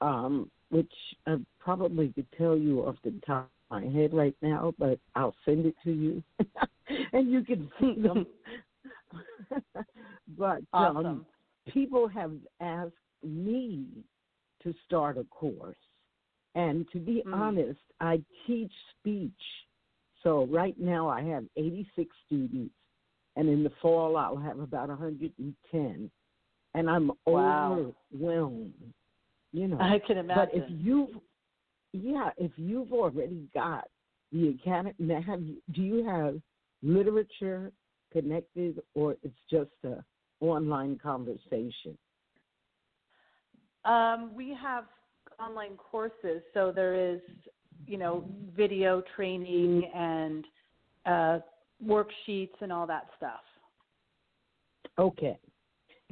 um, 0.00 0.50
which 0.70 0.92
I 1.26 1.36
probably 1.58 2.12
could 2.12 2.26
tell 2.36 2.56
you 2.56 2.80
off 2.86 2.96
the 3.02 3.12
top 3.26 3.50
of 3.70 3.82
my 3.82 3.90
head 3.90 4.14
right 4.14 4.36
now, 4.42 4.74
but 4.78 4.98
I'll 5.14 5.34
send 5.44 5.66
it 5.66 5.74
to 5.84 5.90
you 5.90 6.22
and 7.12 7.30
you 7.30 7.42
can 7.42 7.70
see 7.80 8.00
them. 8.00 8.26
but 10.38 10.60
um, 10.72 11.26
people 11.66 12.06
have 12.08 12.32
asked 12.60 12.92
me 13.22 13.86
to 14.62 14.74
start 14.86 15.18
a 15.18 15.24
course. 15.24 15.76
And 16.54 16.86
to 16.92 16.98
be 16.98 17.22
Mm. 17.26 17.34
honest, 17.34 17.80
I 18.00 18.22
teach 18.46 18.72
speech. 18.98 19.67
So 20.22 20.46
right 20.46 20.74
now 20.78 21.08
I 21.08 21.22
have 21.22 21.44
86 21.56 22.14
students, 22.26 22.74
and 23.36 23.48
in 23.48 23.62
the 23.62 23.72
fall 23.80 24.16
I'll 24.16 24.36
have 24.36 24.58
about 24.58 24.88
110. 24.88 26.10
And 26.74 26.90
I'm 26.90 27.10
Wow. 27.26 27.94
overwhelmed, 28.12 28.74
you 29.52 29.68
know. 29.68 29.78
I 29.80 29.98
can 29.98 30.18
imagine. 30.18 30.50
But 30.54 30.54
if 30.54 30.64
you've, 30.68 31.08
yeah, 31.92 32.30
if 32.36 32.52
you've 32.56 32.92
already 32.92 33.48
got 33.54 33.84
the 34.32 34.48
academy, 34.50 34.94
have 35.26 35.42
you, 35.42 35.56
do 35.72 35.82
you 35.82 36.04
have 36.04 36.40
literature 36.82 37.72
connected, 38.12 38.80
or 38.94 39.16
it's 39.22 39.34
just 39.50 39.70
a 39.84 40.04
online 40.40 40.98
conversation? 40.98 41.96
Um, 43.84 44.32
we 44.34 44.54
have 44.60 44.84
online 45.40 45.76
courses, 45.76 46.42
so 46.52 46.72
there 46.74 46.94
is, 46.94 47.20
you 47.86 47.98
know, 47.98 48.24
video 48.56 49.02
training 49.16 49.84
and 49.94 50.44
uh, 51.06 51.38
worksheets 51.84 52.60
and 52.60 52.72
all 52.72 52.86
that 52.86 53.06
stuff. 53.16 53.40
Okay. 54.98 55.38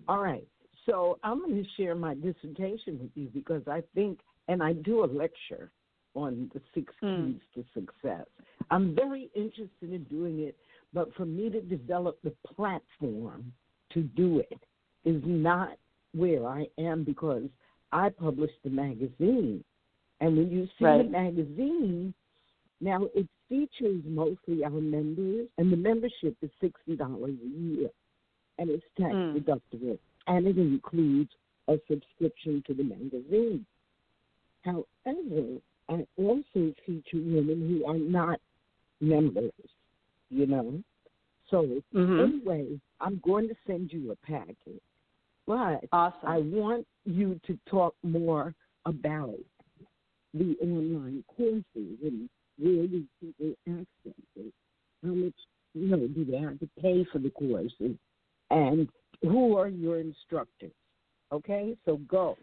All 0.09 0.21
right. 0.21 0.47
So 0.87 1.19
I'm 1.25 1.41
going 1.41 1.63
to 1.63 1.69
share 1.77 1.95
my 1.95 2.15
dissertation 2.15 2.99
with 3.01 3.11
you 3.15 3.29
because 3.35 3.63
I 3.67 3.83
think, 3.95 4.21
and 4.49 4.63
I 4.63 4.73
do 4.73 5.05
a 5.05 5.07
lecture 5.07 5.71
on 6.15 6.51
the 6.55 6.61
six 6.75 6.93
Hmm. 7.01 7.33
keys 7.33 7.41
to 7.55 7.65
success. 7.75 8.27
I'm 8.71 8.95
very 8.95 9.31
interested 9.35 9.93
in 9.93 10.05
doing 10.05 10.41
it, 10.41 10.57
but 10.93 11.13
for 11.15 11.27
me 11.27 11.51
to 11.51 11.61
develop 11.61 12.19
the 12.23 12.33
platform 12.55 13.53
to 13.93 14.03
do 14.03 14.39
it 14.39 14.61
is 15.05 15.23
not 15.25 15.77
where 16.15 16.47
I 16.47 16.67
am 16.79 17.05
because 17.05 17.45
I 17.93 18.09
published 18.09 18.63
the 18.65 18.71
magazine. 18.71 19.63
And 20.21 20.37
when 20.37 20.51
you 20.51 20.67
see 20.79 20.85
Right. 20.85 21.05
the 21.05 21.11
magazine, 21.11 22.15
now 22.81 23.09
it 23.15 23.29
features 23.49 24.03
mostly 24.05 24.65
our 24.65 24.71
members, 24.71 25.49
and 25.59 25.73
the 25.73 25.77
membership 25.77 26.37
is 26.43 26.51
$60 26.63 26.99
a 26.99 27.47
year 27.59 27.91
and 28.59 28.71
it's 28.71 28.85
tax 28.99 29.15
Mm. 29.15 29.35
deductible, 29.35 29.99
and 30.27 30.47
it 30.47 30.57
includes 30.57 31.31
a 31.69 31.79
subscription 31.89 32.63
to 32.67 32.75
the 32.75 32.83
magazine. 32.85 33.67
However, 34.63 35.61
I 35.89 36.07
also 36.17 36.75
feature 36.85 37.03
women 37.15 37.69
who 37.69 37.85
are 37.85 37.99
not 37.99 38.41
members, 39.01 39.53
you 40.31 40.47
know. 40.47 40.83
So 41.51 41.83
Mm-hmm. 41.95 42.21
anyway, 42.23 42.81
I'm 43.01 43.21
going 43.25 43.47
to 43.49 43.55
send 43.67 43.93
you 43.93 44.11
a 44.13 44.17
packet, 44.27 44.83
but 45.47 45.85
Awesome. 45.93 46.29
I 46.29 46.39
want 46.39 46.87
you 47.05 47.39
to 47.47 47.59
talk 47.69 47.95
more 48.03 48.55
about 48.87 49.39
the 50.39 50.57
online 50.63 51.25
courses 51.37 51.65
and 51.75 52.29
where 52.59 52.87
do 52.87 53.05
people 53.21 53.55
access 53.69 54.23
it? 54.37 54.53
How 55.05 55.11
much, 55.11 55.35
you 55.75 55.89
know, 55.89 56.07
do 56.09 56.25
they 56.25 56.39
have 56.39 56.59
to 56.61 56.69
pay 56.81 57.05
for 57.13 57.19
the 57.19 57.31
courses? 57.31 57.97
And 58.51 58.89
who 59.23 59.57
are 59.57 59.69
your 59.69 60.01
instructors? 60.01 60.73
Okay, 61.33 61.77
so 61.85 61.97
go. 62.09 62.37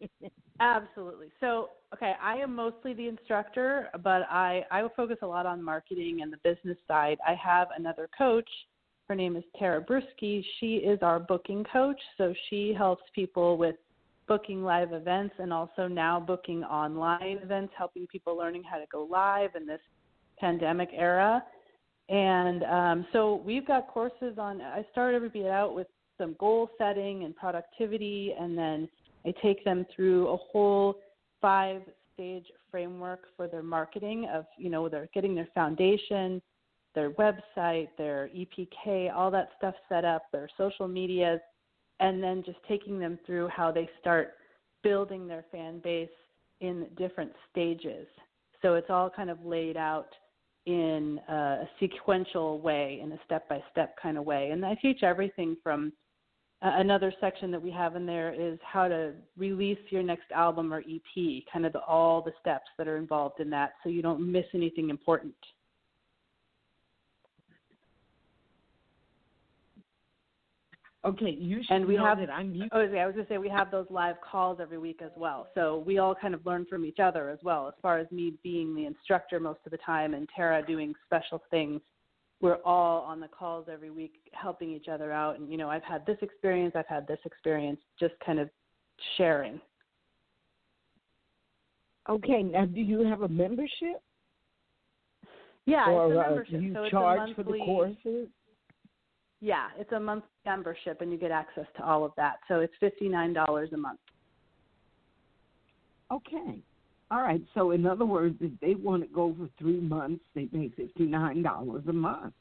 Absolutely. 0.60 1.28
So, 1.40 1.70
okay, 1.94 2.14
I 2.20 2.36
am 2.36 2.54
mostly 2.54 2.94
the 2.94 3.08
instructor, 3.08 3.88
but 4.02 4.22
I 4.30 4.64
I 4.70 4.82
focus 4.96 5.18
a 5.22 5.26
lot 5.26 5.46
on 5.46 5.62
marketing 5.62 6.22
and 6.22 6.32
the 6.32 6.38
business 6.38 6.78
side. 6.88 7.18
I 7.26 7.34
have 7.34 7.68
another 7.76 8.08
coach. 8.16 8.48
Her 9.08 9.14
name 9.14 9.36
is 9.36 9.44
Tara 9.58 9.84
Brusky. 9.84 10.44
She 10.58 10.76
is 10.76 10.98
our 11.02 11.20
booking 11.20 11.64
coach, 11.70 12.00
so 12.18 12.34
she 12.48 12.74
helps 12.76 13.04
people 13.14 13.56
with 13.56 13.76
booking 14.28 14.62
live 14.62 14.92
events 14.92 15.34
and 15.38 15.52
also 15.52 15.86
now 15.86 16.18
booking 16.18 16.64
online 16.64 17.38
events, 17.42 17.72
helping 17.76 18.06
people 18.06 18.36
learning 18.36 18.62
how 18.64 18.78
to 18.78 18.86
go 18.90 19.06
live 19.10 19.50
in 19.54 19.66
this 19.66 19.80
pandemic 20.38 20.90
era. 20.92 21.42
And 22.08 22.62
um, 22.64 23.06
so 23.12 23.42
we've 23.44 23.66
got 23.66 23.88
courses 23.88 24.38
on. 24.38 24.60
I 24.60 24.84
start 24.92 25.14
everybody 25.14 25.48
out 25.48 25.74
with 25.74 25.88
some 26.18 26.36
goal 26.38 26.70
setting 26.78 27.24
and 27.24 27.34
productivity, 27.34 28.34
and 28.38 28.56
then 28.56 28.88
I 29.24 29.34
take 29.42 29.64
them 29.64 29.86
through 29.94 30.28
a 30.28 30.36
whole 30.36 30.96
five 31.40 31.82
stage 32.14 32.46
framework 32.70 33.24
for 33.36 33.46
their 33.46 33.62
marketing 33.62 34.28
of, 34.32 34.46
you 34.56 34.70
know, 34.70 34.88
they're 34.88 35.08
getting 35.12 35.34
their 35.34 35.48
foundation, 35.54 36.40
their 36.94 37.10
website, 37.10 37.88
their 37.98 38.30
EPK, 38.34 39.14
all 39.14 39.30
that 39.30 39.50
stuff 39.58 39.74
set 39.88 40.04
up, 40.04 40.22
their 40.32 40.48
social 40.56 40.88
medias, 40.88 41.40
and 42.00 42.22
then 42.22 42.42
just 42.44 42.58
taking 42.68 42.98
them 42.98 43.18
through 43.26 43.48
how 43.48 43.70
they 43.72 43.88
start 44.00 44.34
building 44.82 45.26
their 45.26 45.44
fan 45.50 45.80
base 45.82 46.08
in 46.60 46.86
different 46.96 47.32
stages. 47.50 48.06
So 48.62 48.74
it's 48.74 48.90
all 48.90 49.10
kind 49.10 49.30
of 49.30 49.44
laid 49.44 49.76
out 49.76 50.08
in 50.66 51.20
a 51.28 51.68
sequential 51.78 52.60
way, 52.60 53.00
in 53.02 53.12
a 53.12 53.18
step 53.24 53.48
by 53.48 53.62
step 53.70 53.94
kind 54.00 54.18
of 54.18 54.24
way. 54.24 54.50
And 54.50 54.64
I 54.64 54.74
teach 54.74 55.02
everything 55.02 55.56
from 55.62 55.92
uh, 56.62 56.72
another 56.76 57.12
section 57.20 57.50
that 57.50 57.62
we 57.62 57.70
have 57.70 57.96
in 57.96 58.06
there 58.06 58.32
is 58.32 58.58
how 58.64 58.88
to 58.88 59.12
release 59.36 59.78
your 59.90 60.02
next 60.02 60.30
album 60.34 60.72
or 60.72 60.80
EP, 60.80 61.42
kind 61.52 61.66
of 61.66 61.72
the, 61.72 61.80
all 61.80 62.22
the 62.22 62.32
steps 62.40 62.66
that 62.78 62.88
are 62.88 62.96
involved 62.96 63.40
in 63.40 63.50
that 63.50 63.72
so 63.82 63.90
you 63.90 64.02
don't 64.02 64.20
miss 64.32 64.46
anything 64.54 64.90
important. 64.90 65.34
Okay, 71.06 71.30
you 71.30 71.62
should 71.62 71.72
And 71.72 71.86
we 71.86 71.94
have- 71.94 72.18
that 72.18 72.30
I'm 72.30 72.52
u- 72.52 72.68
Oh, 72.72 72.80
I 72.80 73.06
was 73.06 73.14
going 73.14 73.26
to 73.26 73.26
say 73.26 73.38
we 73.38 73.48
have 73.48 73.70
those 73.70 73.88
live 73.90 74.20
calls 74.20 74.58
every 74.58 74.78
week 74.78 75.02
as 75.02 75.12
well. 75.16 75.48
So 75.54 75.78
we 75.78 75.98
all 75.98 76.16
kind 76.16 76.34
of 76.34 76.44
learn 76.44 76.66
from 76.66 76.84
each 76.84 76.98
other 76.98 77.28
as 77.30 77.38
well, 77.44 77.68
as 77.68 77.74
far 77.80 77.98
as 77.98 78.10
me 78.10 78.32
being 78.42 78.74
the 78.74 78.86
instructor 78.86 79.38
most 79.38 79.60
of 79.64 79.70
the 79.70 79.78
time 79.78 80.14
and 80.14 80.28
Tara 80.34 80.66
doing 80.66 80.94
special 81.04 81.38
things. 81.50 81.80
We're 82.40 82.60
all 82.64 83.02
on 83.02 83.20
the 83.20 83.28
calls 83.28 83.68
every 83.68 83.90
week 83.90 84.20
helping 84.32 84.70
each 84.70 84.88
other 84.88 85.12
out. 85.12 85.38
And, 85.38 85.48
you 85.48 85.56
know, 85.56 85.70
I've 85.70 85.84
had 85.84 86.04
this 86.06 86.18
experience, 86.22 86.74
I've 86.74 86.88
had 86.88 87.06
this 87.06 87.20
experience, 87.24 87.80
just 87.98 88.14
kind 88.24 88.40
of 88.40 88.50
sharing. 89.16 89.60
Okay, 92.08 92.42
now 92.42 92.66
do 92.66 92.80
you 92.80 93.04
have 93.04 93.22
a 93.22 93.28
membership? 93.28 94.02
Yeah, 95.66 95.88
or 95.90 96.06
it's 96.06 96.16
a 96.16 96.20
uh, 96.20 96.28
membership. 96.28 96.60
do 96.60 96.66
you 96.66 96.74
so 96.74 96.82
it's 96.82 96.90
charge 96.90 97.18
monthly, 97.18 97.34
for 97.34 97.44
the 97.44 97.58
courses? 97.58 98.28
Yeah, 99.46 99.68
it's 99.78 99.92
a 99.92 100.00
monthly 100.00 100.26
membership 100.44 101.02
and 101.02 101.12
you 101.12 101.16
get 101.16 101.30
access 101.30 101.66
to 101.76 101.84
all 101.84 102.04
of 102.04 102.10
that. 102.16 102.38
So 102.48 102.58
it's 102.58 102.74
$59 102.82 103.72
a 103.72 103.76
month. 103.76 104.00
Okay. 106.10 106.58
All 107.12 107.22
right. 107.22 107.40
So 107.54 107.70
in 107.70 107.86
other 107.86 108.04
words, 108.04 108.34
if 108.40 108.50
they 108.60 108.74
want 108.74 109.04
to 109.04 109.08
go 109.08 109.32
for 109.38 109.48
three 109.56 109.78
months, 109.78 110.24
they 110.34 110.46
pay 110.46 110.68
fifty 110.76 111.04
nine 111.04 111.42
dollars 111.42 111.84
a 111.88 111.92
month. 111.92 112.34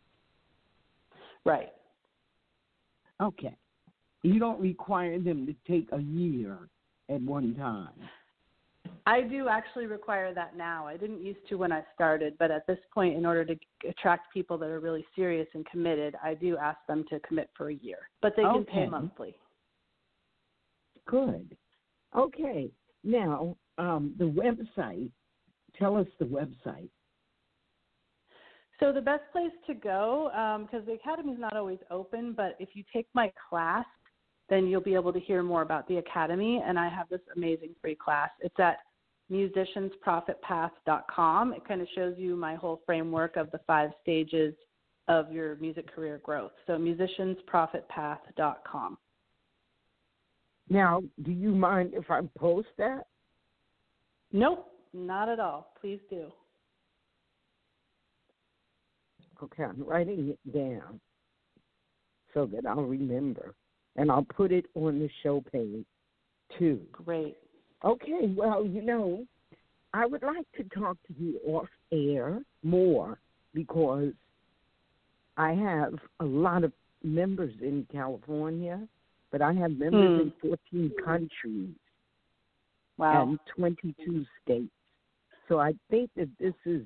Right. 1.45 1.69
Okay. 3.21 3.55
You 4.23 4.39
don't 4.39 4.59
require 4.59 5.19
them 5.19 5.45
to 5.45 5.53
take 5.71 5.87
a 5.91 6.01
year 6.01 6.57
at 7.09 7.21
one 7.21 7.53
time. 7.53 7.93
I 9.07 9.21
do 9.21 9.47
actually 9.47 9.85
require 9.85 10.33
that 10.33 10.57
now. 10.57 10.87
I 10.87 10.97
didn't 10.97 11.21
used 11.21 11.47
to 11.49 11.55
when 11.55 11.71
I 11.71 11.83
started, 11.93 12.35
but 12.39 12.49
at 12.49 12.65
this 12.65 12.79
point, 12.93 13.15
in 13.15 13.25
order 13.25 13.45
to 13.45 13.55
attract 13.87 14.33
people 14.33 14.57
that 14.57 14.69
are 14.69 14.79
really 14.79 15.05
serious 15.15 15.47
and 15.53 15.65
committed, 15.67 16.15
I 16.23 16.33
do 16.33 16.57
ask 16.57 16.79
them 16.87 17.05
to 17.09 17.19
commit 17.19 17.49
for 17.55 17.69
a 17.69 17.75
year. 17.75 18.09
But 18.21 18.35
they 18.35 18.43
can 18.43 18.65
pay 18.65 18.81
Okay. 18.81 18.89
monthly. 18.89 19.35
Good. 21.05 21.55
Okay. 22.15 22.71
Now, 23.03 23.55
um, 23.77 24.15
the 24.17 24.25
website. 24.25 25.11
Tell 25.77 25.97
us 25.97 26.07
the 26.19 26.25
website. 26.25 26.89
So 28.79 28.91
the 28.91 29.01
best 29.01 29.23
place 29.31 29.51
to 29.67 29.73
go, 29.73 30.29
because 30.65 30.85
the 30.85 30.93
academy 30.93 31.33
is 31.33 31.39
not 31.39 31.55
always 31.55 31.79
open, 31.91 32.33
but 32.33 32.55
if 32.59 32.69
you 32.73 32.83
take 32.91 33.07
my 33.13 33.31
class, 33.49 33.85
then 34.49 34.67
you'll 34.67 34.81
be 34.81 34.95
able 34.95 35.13
to 35.13 35.19
hear 35.19 35.43
more 35.43 35.61
about 35.61 35.87
the 35.87 35.97
academy. 35.97 36.63
And 36.65 36.79
I 36.79 36.89
have 36.89 37.07
this 37.09 37.21
amazing 37.35 37.75
free 37.81 37.95
class. 37.95 38.29
It's 38.39 38.59
at 38.59 38.79
musiciansprofitpath.com. 39.31 41.53
It 41.53 41.67
kind 41.67 41.81
of 41.81 41.87
shows 41.95 42.13
you 42.17 42.35
my 42.35 42.55
whole 42.55 42.81
framework 42.85 43.37
of 43.37 43.49
the 43.51 43.59
five 43.65 43.91
stages 44.01 44.53
of 45.07 45.31
your 45.31 45.55
music 45.57 45.93
career 45.93 46.19
growth. 46.23 46.53
So 46.67 46.73
musiciansprofitpath.com. 46.73 48.97
Now, 50.67 51.03
do 51.23 51.31
you 51.31 51.51
mind 51.51 51.91
if 51.93 52.09
I 52.09 52.21
post 52.37 52.69
that? 52.77 53.05
Nope, 54.31 54.65
not 54.93 55.29
at 55.29 55.39
all. 55.39 55.73
Please 55.79 55.99
do. 56.09 56.31
Okay, 59.43 59.63
I'm 59.63 59.83
writing 59.83 60.29
it 60.29 60.39
down 60.53 60.99
so 62.33 62.47
that 62.47 62.65
I'll 62.65 62.83
remember. 62.83 63.53
And 63.95 64.11
I'll 64.11 64.23
put 64.25 64.51
it 64.51 64.65
on 64.75 64.99
the 64.99 65.09
show 65.23 65.41
page 65.51 65.85
too. 66.57 66.81
Great. 66.91 67.37
Okay, 67.83 68.33
well, 68.35 68.65
you 68.65 68.81
know, 68.81 69.25
I 69.93 70.05
would 70.05 70.23
like 70.23 70.45
to 70.57 70.63
talk 70.77 70.97
to 71.07 71.13
you 71.17 71.39
off 71.47 71.67
air 71.91 72.41
more 72.63 73.17
because 73.53 74.11
I 75.37 75.53
have 75.53 75.93
a 76.19 76.25
lot 76.25 76.63
of 76.63 76.73
members 77.03 77.53
in 77.61 77.87
California, 77.91 78.87
but 79.31 79.41
I 79.41 79.53
have 79.53 79.71
members 79.77 80.15
Hmm. 80.15 80.21
in 80.21 80.31
14 80.41 80.91
countries 81.03 81.75
Wow. 82.97 83.29
and 83.29 83.39
22 83.47 84.25
states. 84.43 84.71
So 85.47 85.59
I 85.59 85.73
think 85.89 86.09
that 86.15 86.29
this 86.37 86.55
is. 86.65 86.85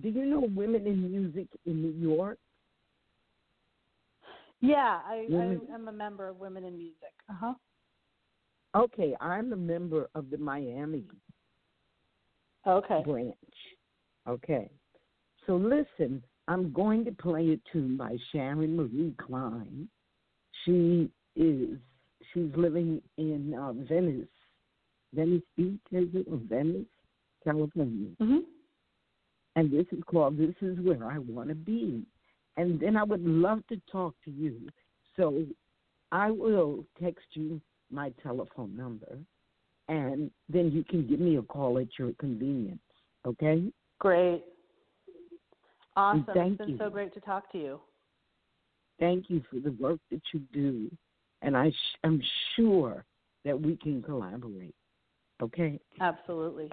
Do 0.00 0.08
you 0.08 0.26
know 0.26 0.40
Women 0.40 0.86
in 0.86 1.10
Music 1.10 1.46
in 1.64 1.80
New 1.80 1.92
York? 1.92 2.38
Yeah, 4.60 5.00
I, 5.06 5.26
Women- 5.28 5.62
I 5.70 5.74
am 5.74 5.88
a 5.88 5.92
member 5.92 6.28
of 6.28 6.38
Women 6.38 6.64
in 6.64 6.76
Music. 6.76 7.14
Uh 7.28 7.34
huh. 7.40 7.54
Okay, 8.74 9.16
I'm 9.20 9.52
a 9.52 9.56
member 9.56 10.08
of 10.14 10.30
the 10.30 10.38
Miami 10.38 11.04
Okay. 12.66 13.02
branch. 13.04 13.36
Okay. 14.28 14.70
So 15.46 15.56
listen, 15.56 16.22
I'm 16.46 16.72
going 16.72 17.04
to 17.06 17.12
play 17.12 17.50
a 17.52 17.72
tune 17.72 17.96
by 17.96 18.16
Sharon 18.30 18.76
Marie 18.76 19.14
Cline. 19.18 19.88
She 20.64 21.10
is 21.36 21.78
she's 22.32 22.50
living 22.54 23.00
in 23.16 23.54
uh, 23.54 23.72
Venice, 23.88 24.28
Venice 25.14 25.42
Beach, 25.56 25.80
is 25.90 26.08
it? 26.14 26.26
Or 26.30 26.38
Venice, 26.48 26.86
California. 27.42 28.10
Mhm. 28.20 28.40
And 29.56 29.72
this 29.72 29.86
is 29.90 30.02
called 30.06 30.38
This 30.38 30.54
Is 30.60 30.78
Where 30.80 31.10
I 31.10 31.18
Want 31.18 31.48
to 31.48 31.54
Be. 31.56 32.04
And 32.56 32.78
then 32.80 32.96
I 32.96 33.04
would 33.04 33.24
love 33.24 33.66
to 33.68 33.80
talk 33.90 34.14
to 34.24 34.30
you. 34.30 34.60
So 35.16 35.44
I 36.12 36.30
will 36.30 36.84
text 37.00 37.26
you 37.34 37.60
my 37.90 38.12
telephone 38.22 38.76
number 38.76 39.18
and 39.88 40.30
then 40.48 40.70
you 40.70 40.84
can 40.84 41.06
give 41.06 41.18
me 41.18 41.36
a 41.36 41.42
call 41.42 41.78
at 41.78 41.88
your 41.98 42.12
convenience. 42.18 42.78
Okay? 43.26 43.64
Great. 43.98 44.44
Awesome. 45.96 46.24
thank 46.32 46.52
it's 46.52 46.58
been 46.58 46.68
you. 46.70 46.78
so 46.78 46.88
great 46.88 47.12
to 47.14 47.20
talk 47.20 47.50
to 47.52 47.58
you. 47.58 47.80
Thank 49.00 49.28
you 49.28 49.42
for 49.50 49.58
the 49.58 49.72
work 49.72 49.98
that 50.10 50.22
you 50.32 50.40
do. 50.52 50.90
And 51.42 51.56
I 51.56 51.70
sh- 51.70 51.98
am 52.04 52.22
sure 52.54 53.04
that 53.44 53.60
we 53.60 53.76
can 53.76 54.02
collaborate. 54.02 54.74
Okay? 55.42 55.80
Absolutely. 56.00 56.70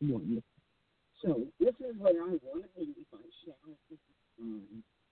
Wonderful. 0.00 0.42
So 1.22 1.42
this 1.58 1.74
is 1.80 1.96
what 1.98 2.14
I 2.14 2.38
want 2.44 2.64
to 2.76 2.84
be. 2.84 2.94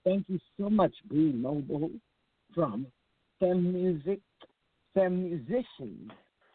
Thank 0.04 0.24
you 0.28 0.38
so 0.58 0.68
much, 0.68 0.92
Bree 1.08 1.32
Noble 1.32 1.90
from 2.54 2.86
Fem 3.40 3.72
Music, 3.72 4.20
Fem 4.94 5.22
Musicians, 5.24 6.10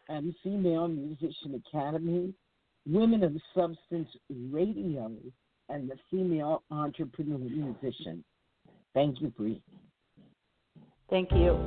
and 0.08 0.34
Female 0.42 0.88
Musician 0.88 1.62
Academy, 1.66 2.34
Women 2.86 3.22
of 3.22 3.36
Substance 3.54 4.08
Radio, 4.50 5.12
and 5.68 5.90
the 5.90 5.96
Female 6.10 6.62
Entrepreneur 6.70 7.38
Musician. 7.38 8.24
Thank 8.94 9.20
you, 9.20 9.28
Bree. 9.28 9.62
Thank 11.10 11.30
you. 11.32 11.58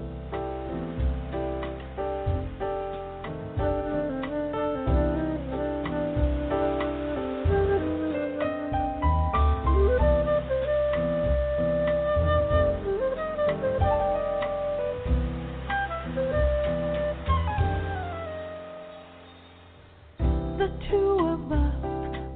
Two 20.91 21.19
of 21.21 21.51
us, 21.53 21.75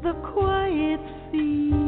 the 0.01 0.13
quiet 0.33 1.01
sea, 1.31 1.84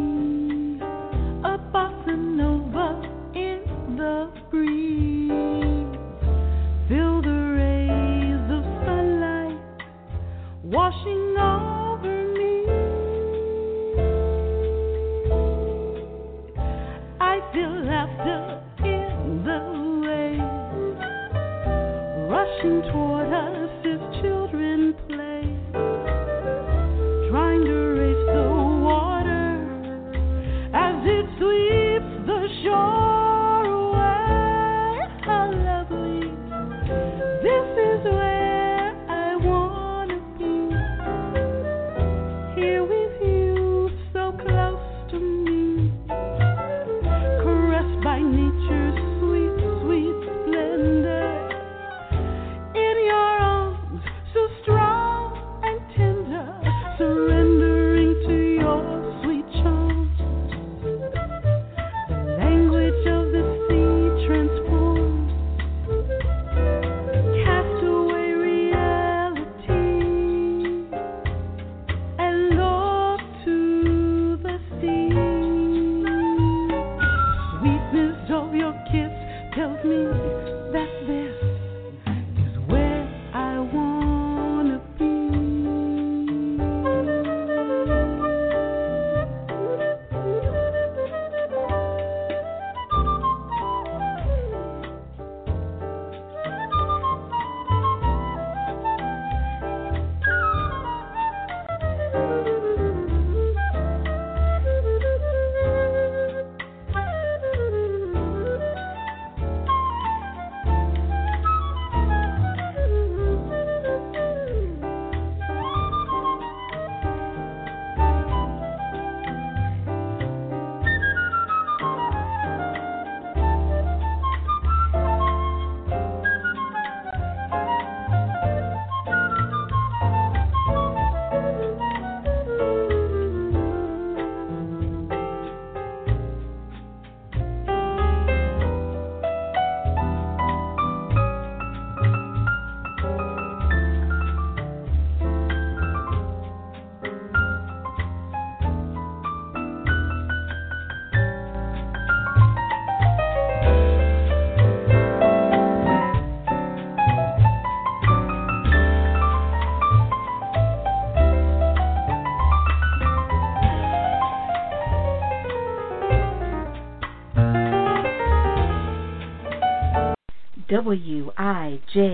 WIJSF.com. 170.88 172.06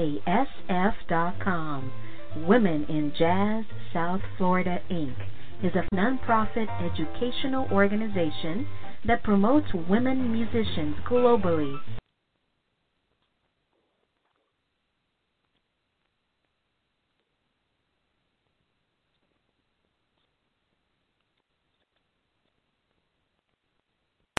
Women 2.47 2.85
in 2.89 3.13
Jazz 3.17 3.65
South 3.93 4.21
Florida, 4.35 4.81
Inc. 4.89 5.15
is 5.61 5.73
a 5.75 5.87
nonprofit 5.95 6.65
educational 6.81 7.67
organization 7.71 8.67
that 9.05 9.21
promotes 9.21 9.67
women 9.87 10.31
musicians 10.31 10.95
globally 11.07 11.77